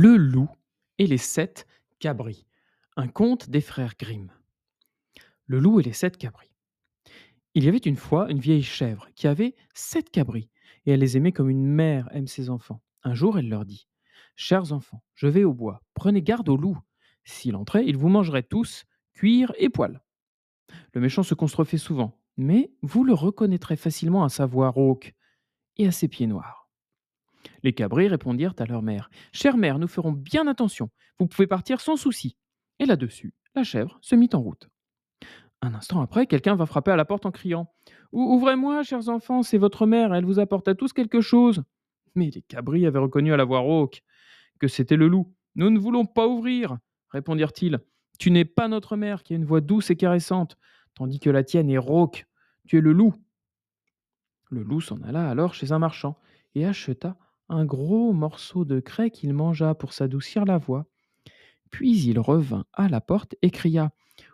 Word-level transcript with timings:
Le 0.00 0.16
loup 0.16 0.48
et 0.98 1.08
les 1.08 1.18
sept 1.18 1.66
cabris. 1.98 2.46
Un 2.96 3.08
conte 3.08 3.50
des 3.50 3.60
frères 3.60 3.94
Grimm. 3.98 4.30
Le 5.46 5.58
loup 5.58 5.80
et 5.80 5.82
les 5.82 5.92
sept 5.92 6.16
cabris. 6.16 6.52
Il 7.54 7.64
y 7.64 7.68
avait 7.68 7.78
une 7.78 7.96
fois 7.96 8.30
une 8.30 8.38
vieille 8.38 8.62
chèvre 8.62 9.08
qui 9.16 9.26
avait 9.26 9.56
sept 9.74 10.10
cabris, 10.10 10.50
et 10.86 10.92
elle 10.92 11.00
les 11.00 11.16
aimait 11.16 11.32
comme 11.32 11.50
une 11.50 11.66
mère 11.66 12.08
aime 12.12 12.28
ses 12.28 12.48
enfants. 12.48 12.80
Un 13.02 13.14
jour, 13.14 13.40
elle 13.40 13.48
leur 13.48 13.64
dit 13.64 13.88
Chers 14.36 14.72
enfants, 14.72 15.02
je 15.16 15.26
vais 15.26 15.42
au 15.42 15.52
bois, 15.52 15.82
prenez 15.94 16.22
garde 16.22 16.48
au 16.48 16.56
loup. 16.56 16.78
S'il 17.24 17.56
entrait, 17.56 17.84
il 17.84 17.96
vous 17.96 18.08
mangerait 18.08 18.44
tous, 18.44 18.84
cuir 19.14 19.52
et 19.58 19.68
poils. 19.68 20.00
Le 20.94 21.00
méchant 21.00 21.24
se 21.24 21.34
contrefait 21.34 21.76
souvent, 21.76 22.20
mais 22.36 22.70
vous 22.82 23.02
le 23.02 23.14
reconnaîtrez 23.14 23.74
facilement 23.74 24.22
à 24.22 24.28
sa 24.28 24.46
voix 24.46 24.68
rauque 24.68 25.16
et 25.76 25.88
à 25.88 25.90
ses 25.90 26.06
pieds 26.06 26.28
noirs. 26.28 26.67
Les 27.62 27.72
cabris 27.72 28.08
répondirent 28.08 28.54
à 28.58 28.66
leur 28.66 28.82
mère 28.82 29.10
Chère 29.32 29.56
mère, 29.56 29.78
nous 29.78 29.88
ferons 29.88 30.12
bien 30.12 30.46
attention, 30.46 30.90
vous 31.18 31.26
pouvez 31.26 31.46
partir 31.46 31.80
sans 31.80 31.96
souci. 31.96 32.36
Et 32.78 32.86
là-dessus, 32.86 33.34
la 33.54 33.64
chèvre 33.64 33.98
se 34.00 34.14
mit 34.14 34.30
en 34.32 34.40
route. 34.40 34.68
Un 35.60 35.74
instant 35.74 36.00
après, 36.00 36.26
quelqu'un 36.26 36.54
va 36.54 36.66
frapper 36.66 36.92
à 36.92 36.96
la 36.96 37.04
porte 37.04 37.26
en 37.26 37.32
criant 37.32 37.72
Ouvrez-moi, 38.12 38.82
chers 38.84 39.08
enfants, 39.08 39.42
c'est 39.42 39.58
votre 39.58 39.86
mère, 39.86 40.14
elle 40.14 40.24
vous 40.24 40.38
apporte 40.38 40.68
à 40.68 40.74
tous 40.74 40.92
quelque 40.92 41.20
chose. 41.20 41.62
Mais 42.14 42.30
les 42.30 42.42
cabris 42.42 42.86
avaient 42.86 42.98
reconnu 42.98 43.32
à 43.32 43.36
la 43.36 43.44
voix 43.44 43.58
rauque 43.58 44.02
que 44.60 44.68
c'était 44.68 44.96
le 44.96 45.08
loup. 45.08 45.34
Nous 45.56 45.70
ne 45.70 45.78
voulons 45.78 46.06
pas 46.06 46.26
ouvrir, 46.26 46.78
répondirent-ils. 47.10 47.80
Tu 48.18 48.30
n'es 48.30 48.44
pas 48.44 48.68
notre 48.68 48.96
mère 48.96 49.22
qui 49.22 49.32
a 49.34 49.36
une 49.36 49.44
voix 49.44 49.60
douce 49.60 49.90
et 49.90 49.96
caressante, 49.96 50.56
tandis 50.94 51.20
que 51.20 51.30
la 51.30 51.44
tienne 51.44 51.70
est 51.70 51.78
rauque. 51.78 52.26
Tu 52.66 52.78
es 52.78 52.80
le 52.80 52.92
loup. 52.92 53.14
Le 54.50 54.62
loup 54.62 54.80
s'en 54.80 55.00
alla 55.02 55.28
alors 55.28 55.54
chez 55.54 55.72
un 55.72 55.78
marchand 55.78 56.18
et 56.54 56.64
acheta 56.64 57.16
un 57.48 57.64
gros 57.64 58.12
morceau 58.12 58.64
de 58.64 58.80
craie 58.80 59.10
qu'il 59.10 59.32
mangea 59.32 59.74
pour 59.74 59.92
s'adoucir 59.92 60.44
la 60.44 60.58
voix. 60.58 60.86
Puis 61.70 61.98
il 62.04 62.18
revint 62.18 62.64
à 62.72 62.88
la 62.88 63.00
porte 63.00 63.34
et 63.42 63.50
cria 63.50 63.90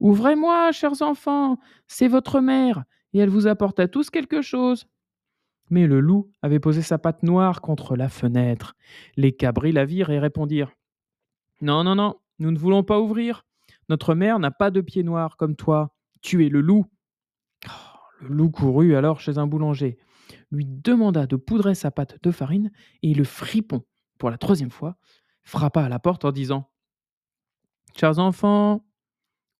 Ouvrez-moi, 0.00 0.72
chers 0.72 1.02
enfants, 1.02 1.58
c'est 1.86 2.08
votre 2.08 2.40
mère, 2.40 2.84
et 3.12 3.18
elle 3.18 3.30
vous 3.30 3.46
apporte 3.46 3.80
à 3.80 3.88
tous 3.88 4.10
quelque 4.10 4.42
chose. 4.42 4.86
Mais 5.70 5.86
le 5.86 6.00
loup 6.00 6.30
avait 6.42 6.60
posé 6.60 6.82
sa 6.82 6.98
patte 6.98 7.22
noire 7.22 7.60
contre 7.60 7.96
la 7.96 8.08
fenêtre. 8.08 8.76
Les 9.16 9.32
cabris 9.32 9.72
la 9.72 9.84
virent 9.84 10.10
et 10.10 10.18
répondirent 10.18 10.72
Non, 11.60 11.82
non, 11.82 11.94
non, 11.94 12.16
nous 12.38 12.50
ne 12.50 12.58
voulons 12.58 12.84
pas 12.84 13.00
ouvrir. 13.00 13.44
Notre 13.88 14.14
mère 14.14 14.38
n'a 14.38 14.50
pas 14.50 14.70
de 14.70 14.80
pieds 14.80 15.02
noirs 15.02 15.36
comme 15.36 15.56
toi. 15.56 15.94
Tu 16.20 16.44
es 16.46 16.48
le 16.48 16.60
loup. 16.60 16.86
Oh, 17.66 17.98
le 18.20 18.28
loup 18.28 18.50
courut 18.50 18.94
alors 18.94 19.20
chez 19.20 19.38
un 19.38 19.46
boulanger, 19.46 19.98
lui 20.50 20.64
demanda 20.66 21.26
de 21.26 21.36
poudrer 21.36 21.74
sa 21.74 21.90
pâte 21.90 22.22
de 22.22 22.30
farine, 22.30 22.72
et 23.02 23.14
le 23.14 23.24
fripon, 23.24 23.84
pour 24.18 24.30
la 24.30 24.38
troisième 24.38 24.70
fois, 24.70 24.96
frappa 25.42 25.82
à 25.82 25.88
la 25.88 25.98
porte 25.98 26.24
en 26.24 26.32
disant 26.32 26.70
Chers 27.96 28.18
enfants, 28.18 28.84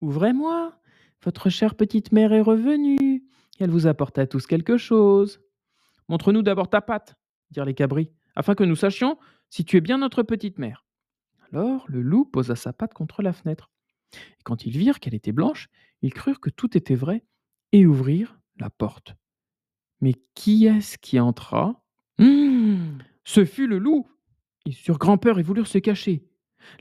ouvrez-moi. 0.00 0.80
Votre 1.22 1.48
chère 1.48 1.74
petite 1.74 2.12
mère 2.12 2.32
est 2.32 2.40
revenue. 2.40 3.24
Elle 3.60 3.70
vous 3.70 3.86
apporte 3.86 4.18
à 4.18 4.26
tous 4.26 4.46
quelque 4.46 4.76
chose. 4.76 5.40
Montre-nous 6.08 6.42
d'abord 6.42 6.68
ta 6.68 6.80
patte, 6.80 7.14
dirent 7.50 7.64
les 7.64 7.74
cabris, 7.74 8.10
afin 8.34 8.54
que 8.54 8.64
nous 8.64 8.76
sachions 8.76 9.18
si 9.48 9.64
tu 9.64 9.76
es 9.76 9.80
bien 9.80 9.98
notre 9.98 10.22
petite 10.22 10.58
mère. 10.58 10.84
Alors 11.52 11.84
le 11.88 12.02
loup 12.02 12.24
posa 12.24 12.56
sa 12.56 12.72
patte 12.72 12.92
contre 12.92 13.22
la 13.22 13.32
fenêtre. 13.32 13.70
Et 14.12 14.42
quand 14.42 14.66
ils 14.66 14.76
virent 14.76 15.00
qu'elle 15.00 15.14
était 15.14 15.32
blanche, 15.32 15.68
ils 16.02 16.12
crurent 16.12 16.40
que 16.40 16.50
tout 16.50 16.76
était 16.76 16.94
vrai 16.96 17.24
et 17.72 17.86
ouvrirent 17.86 18.38
la 18.58 18.70
porte. 18.70 19.14
Mais 20.00 20.14
qui 20.34 20.66
est-ce 20.66 20.98
qui 20.98 21.18
entra? 21.20 21.82
Hum 22.18 22.98
Ce 23.24 23.44
fut 23.44 23.66
le 23.66 23.78
loup 23.78 24.06
Ils 24.66 24.76
eurent 24.88 24.98
grand-peur 24.98 25.38
et 25.38 25.42
voulurent 25.42 25.66
se 25.66 25.78
cacher. 25.78 26.24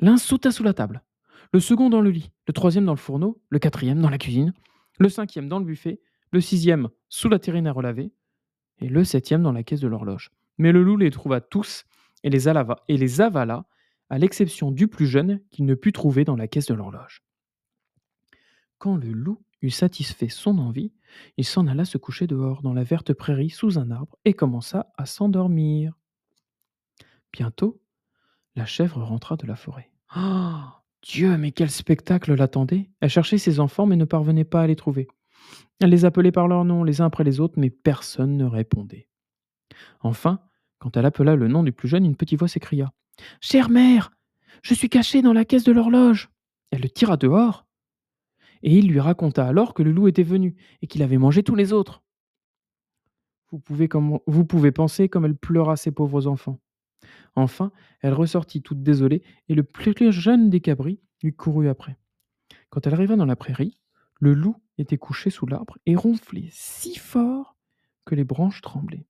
L'un 0.02 0.18
sauta 0.18 0.52
sous 0.52 0.64
la 0.64 0.74
table, 0.74 1.04
le 1.52 1.60
second 1.60 1.90
dans 1.90 2.02
le 2.02 2.10
lit, 2.10 2.32
le 2.48 2.54
troisième 2.54 2.86
dans 2.86 2.94
le 2.94 2.98
fourneau, 2.98 3.42
le 3.50 3.60
quatrième 3.60 4.02
dans 4.02 4.10
la 4.10 4.18
cuisine, 4.18 4.54
le 5.00 5.10
cinquième 5.10 5.50
dans 5.50 5.60
le 5.60 5.66
buffet, 5.66 6.00
le 6.32 6.42
sixième 6.42 6.90
sous 7.10 7.30
la 7.30 7.40
terrine 7.40 7.68
à 7.68 7.72
relaver, 7.72 8.12
et 8.80 8.90
le 8.90 9.04
septième 9.04 9.44
dans 9.44 9.52
la 9.52 9.64
caisse 9.64 9.80
de 9.80 9.88
l'horloge. 9.88 10.32
Mais 10.58 10.72
le 10.72 10.84
loup 10.84 10.98
les 10.98 11.12
trouva 11.12 11.42
tous 11.42 11.86
et 12.24 12.30
les, 12.30 12.48
et 12.48 12.98
les 12.98 13.22
avala, 13.22 13.66
à 14.10 14.18
l'exception 14.18 14.72
du 14.72 14.88
plus 14.88 15.08
jeune 15.08 15.42
qu'il 15.50 15.66
ne 15.66 15.76
put 15.76 15.92
trouver 15.92 16.26
dans 16.26 16.36
la 16.36 16.48
caisse 16.48 16.68
de 16.68 16.74
l'horloge. 16.74 17.24
Quand 18.78 18.98
le 18.98 19.12
loup 19.12 19.42
eut 19.62 19.70
satisfait 19.70 20.30
son 20.30 20.58
envie, 20.58 20.92
il 21.38 21.46
s'en 21.46 21.68
alla 21.68 21.86
se 21.86 21.98
coucher 21.98 22.28
dehors 22.28 22.62
dans 22.62 22.74
la 22.74 22.84
verte 22.84 23.14
prairie 23.14 23.50
sous 23.50 23.80
un 23.80 23.92
arbre 23.92 24.18
et 24.26 24.34
commença 24.34 24.92
à 24.98 25.06
s'endormir. 25.06 25.94
Bientôt, 27.32 27.82
la 28.56 28.66
chèvre 28.66 29.02
rentra 29.02 29.36
de 29.36 29.48
la 29.48 29.56
forêt. 29.56 29.90
Oh 30.16 30.62
Dieu, 31.02 31.38
mais 31.38 31.52
quel 31.52 31.70
spectacle 31.70 32.34
l'attendait 32.34 32.90
Elle 33.02 33.10
cherchait 33.10 33.38
ses 33.38 33.60
enfants 33.60 33.86
mais 33.86 33.96
ne 33.96 34.06
parvenait 34.06 34.46
pas 34.46 34.62
à 34.62 34.68
les 34.68 34.76
trouver. 34.76 35.08
Elle 35.80 35.90
les 35.90 36.06
appelait 36.06 36.32
par 36.32 36.48
leur 36.48 36.64
nom 36.64 36.84
les 36.84 37.02
uns 37.02 37.06
après 37.06 37.24
les 37.24 37.40
autres, 37.40 37.56
mais 37.58 37.70
personne 37.70 38.38
ne 38.38 38.46
répondait. 38.46 39.10
Enfin, 40.02 40.40
quand 40.80 40.96
elle 40.96 41.06
appela 41.06 41.36
le 41.36 41.48
nom 41.48 41.64
du 41.64 41.72
plus 41.72 41.88
jeune, 41.88 42.06
une 42.06 42.16
petite 42.16 42.40
voix 42.40 42.48
s'écria 42.48 42.94
Chère 43.42 43.70
mère, 43.70 44.12
je 44.62 44.74
suis 44.74 44.90
cachée 44.90 45.22
dans 45.22 45.34
la 45.34 45.46
caisse 45.46 45.64
de 45.64 45.72
l'horloge. 45.72 46.30
Elle 46.72 46.82
le 46.82 46.90
tira 46.90 47.18
dehors, 47.18 47.66
et 48.64 48.78
il 48.78 48.88
lui 48.88 49.00
raconta 49.00 49.46
alors 49.46 49.74
que 49.74 49.84
le 49.84 49.92
loup 49.92 50.08
était 50.08 50.24
venu 50.24 50.56
et 50.82 50.88
qu'il 50.88 51.04
avait 51.04 51.18
mangé 51.18 51.44
tous 51.44 51.56
les 51.56 51.74
autres. 51.74 52.02
Vous 53.52 53.60
pouvez, 53.60 54.72
penser 54.72 55.10
comme 55.10 55.26
elle 55.26 55.36
pleura 55.36 55.76
ses 55.76 55.92
pauvres 55.92 56.26
enfants. 56.26 56.60
Enfin, 57.36 57.72
elle 58.02 58.14
ressortit 58.14 58.64
toute 58.64 58.82
désolée, 58.82 59.22
et 59.48 59.54
le 59.54 59.64
plus 59.64 60.12
jeune 60.12 60.50
des 60.50 60.60
cabris 60.60 61.00
lui 61.22 61.34
courut 61.34 61.68
après. 61.68 61.98
Quand 62.70 62.88
elle 62.88 62.94
arriva 62.94 63.16
dans 63.16 63.26
la 63.26 63.36
prairie, 63.36 63.78
le 64.20 64.34
loup 64.34 64.56
était 64.80 64.98
couché 64.98 65.30
sous 65.30 65.46
l'arbre 65.46 65.78
et 65.86 65.96
ronflait 65.96 66.48
si 66.50 66.96
fort 66.96 67.56
que 68.06 68.16
les 68.16 68.24
branches 68.24 68.62
tremblaient. 68.62 69.06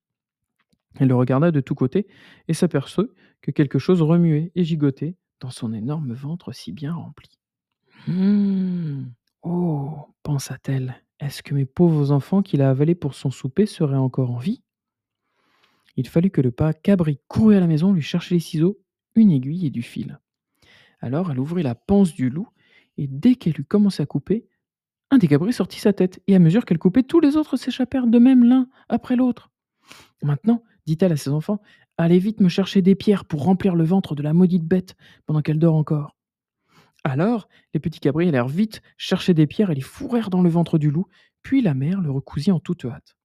Elle 1.00 1.08
le 1.08 1.16
regarda 1.16 1.52
de 1.52 1.62
tous 1.62 1.76
côtés 1.76 2.08
et 2.48 2.54
s'aperçut 2.54 3.08
que 3.42 3.52
quelque 3.52 3.80
chose 3.80 4.02
remuait 4.02 4.52
et 4.56 4.64
gigotait 4.64 5.16
dans 5.40 5.50
son 5.50 5.74
énorme 5.74 6.14
ventre 6.14 6.52
si 6.52 6.72
bien 6.72 6.94
rempli. 6.94 7.30
Hum, 8.08 9.12
oh, 9.44 10.08
pensa-t-elle, 10.24 11.02
est-ce 11.20 11.44
que 11.44 11.54
mes 11.54 11.66
pauvres 11.66 12.12
enfants 12.12 12.42
qu'il 12.42 12.62
a 12.62 12.70
avalés 12.70 12.96
pour 12.96 13.14
son 13.14 13.32
souper 13.32 13.66
seraient 13.66 13.96
encore 13.96 14.32
en 14.32 14.38
vie? 14.38 14.62
Il 15.96 16.08
fallut 16.08 16.32
que 16.32 16.42
le 16.42 16.52
pas 16.52 16.74
cabri 16.74 17.20
courût 17.28 17.56
à 17.56 17.60
la 17.60 17.68
maison 17.68 17.94
lui 17.94 18.02
chercher 18.02 18.36
les 18.36 18.42
ciseaux, 18.42 18.80
une 19.16 19.32
aiguille 19.32 19.68
et 19.68 19.70
du 19.70 19.84
fil. 19.84 20.20
Alors 21.00 21.32
elle 21.32 21.40
ouvrit 21.40 21.64
la 21.64 21.76
panse 21.76 22.14
du 22.14 22.30
loup, 22.30 22.48
et 22.98 23.08
dès 23.08 23.36
qu'elle 23.36 23.60
eut 23.60 23.66
commencé 23.66 24.02
à 24.02 24.06
couper, 24.06 24.48
un 25.12 25.18
des 25.18 25.28
cabris 25.28 25.54
sortit 25.54 25.80
sa 25.80 25.94
tête, 25.94 26.22
et 26.28 26.36
à 26.36 26.40
mesure 26.40 26.66
qu'elle 26.66 26.80
coupait, 26.80 27.04
tous 27.04 27.20
les 27.20 27.38
autres 27.38 27.58
s'échappèrent 27.58 28.08
de 28.08 28.18
même 28.18 28.44
l'un 28.44 28.68
après 28.90 29.16
l'autre. 29.16 29.52
Maintenant, 30.24 30.64
dit-elle 30.88 31.12
à 31.12 31.18
ses 31.18 31.30
enfants, 31.30 31.62
allez 31.98 32.20
vite 32.20 32.40
me 32.40 32.50
chercher 32.50 32.82
des 32.82 32.96
pierres 32.96 33.26
pour 33.26 33.44
remplir 33.44 33.76
le 33.76 33.84
ventre 33.84 34.16
de 34.16 34.24
la 34.24 34.34
maudite 34.34 34.64
bête 34.64 34.96
pendant 35.26 35.42
qu'elle 35.42 35.60
dort 35.60 35.76
encore. 35.76 36.16
Alors, 37.04 37.50
les 37.74 37.80
petits 37.80 38.00
cabris 38.00 38.30
allèrent 38.30 38.48
vite 38.48 38.82
chercher 38.98 39.34
des 39.34 39.48
pierres 39.48 39.72
et 39.72 39.76
les 39.76 39.82
fourrèrent 39.82 40.30
dans 40.30 40.42
le 40.42 40.50
ventre 40.50 40.78
du 40.78 40.90
loup, 40.90 41.08
puis 41.42 41.62
la 41.62 41.74
mère 41.74 42.02
le 42.02 42.12
recousit 42.12 42.54
en 42.54 42.60
toute 42.60 42.86
hâte. 42.86 43.18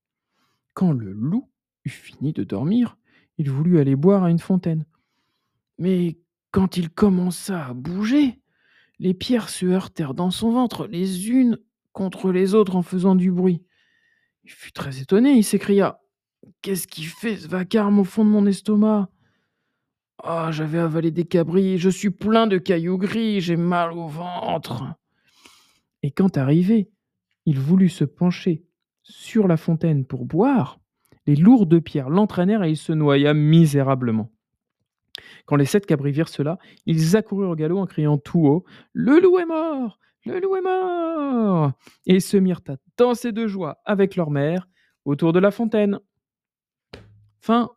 Quand 0.74 0.92
le 0.92 1.12
loup 1.12 1.48
eut 1.84 1.90
fini 1.90 2.32
de 2.32 2.44
dormir, 2.44 2.96
il 3.38 3.50
voulut 3.50 3.78
aller 3.78 3.94
boire 3.94 4.24
à 4.24 4.30
une 4.30 4.40
fontaine. 4.40 4.84
Mais 5.78 6.18
quand 6.50 6.76
il 6.76 6.90
commença 6.90 7.66
à 7.66 7.74
bouger, 7.74 8.40
les 8.98 9.14
pierres 9.14 9.48
se 9.48 9.66
heurtèrent 9.66 10.14
dans 10.14 10.32
son 10.32 10.50
ventre, 10.50 10.86
les 10.88 11.30
unes 11.30 11.58
contre 11.92 12.32
les 12.32 12.54
autres 12.54 12.74
en 12.74 12.82
faisant 12.82 13.14
du 13.14 13.30
bruit. 13.30 13.62
Il 14.44 14.50
fut 14.50 14.72
très 14.72 15.00
étonné, 15.00 15.32
il 15.32 15.44
s'écria 15.44 16.00
Qu'est-ce 16.62 16.86
qui 16.88 17.04
fait 17.04 17.36
ce 17.36 17.48
vacarme 17.48 18.00
au 18.00 18.04
fond 18.04 18.24
de 18.24 18.30
mon 18.30 18.46
estomac? 18.46 19.08
Ah, 20.22 20.50
j'avais 20.50 20.78
avalé 20.78 21.10
des 21.10 21.24
cabris, 21.24 21.78
je 21.78 21.88
suis 21.88 22.10
plein 22.10 22.46
de 22.46 22.58
cailloux 22.58 22.98
gris, 22.98 23.40
j'ai 23.40 23.56
mal 23.56 23.92
au 23.92 24.08
ventre. 24.08 24.84
Et 26.02 26.10
quand 26.10 26.36
arrivé, 26.36 26.90
il 27.46 27.58
voulut 27.58 27.88
se 27.88 28.04
pencher 28.04 28.64
sur 29.02 29.46
la 29.46 29.56
fontaine 29.56 30.04
pour 30.04 30.24
boire, 30.24 30.80
les 31.26 31.36
lourdes 31.36 31.80
pierres 31.80 32.10
l'entraînèrent 32.10 32.64
et 32.64 32.70
il 32.70 32.76
se 32.76 32.92
noya 32.92 33.32
misérablement. 33.32 34.32
Quand 35.46 35.56
les 35.56 35.66
sept 35.66 35.86
cabris 35.86 36.12
virent 36.12 36.28
cela, 36.28 36.58
ils 36.86 37.16
accoururent 37.16 37.50
au 37.50 37.56
galop 37.56 37.78
en 37.78 37.86
criant 37.86 38.18
tout 38.18 38.46
haut 38.46 38.64
Le 38.92 39.20
loup 39.20 39.38
est 39.38 39.46
mort 39.46 39.98
Le 40.26 40.40
loup 40.40 40.56
est 40.56 40.62
mort 40.62 41.72
Et 42.06 42.20
se 42.20 42.36
mirent 42.36 42.60
à 42.68 42.76
danser 42.96 43.32
de 43.32 43.46
joie 43.46 43.78
avec 43.84 44.16
leur 44.16 44.30
mère 44.30 44.68
autour 45.04 45.32
de 45.32 45.38
la 45.38 45.50
fontaine. 45.50 46.00
Fin 47.40 47.70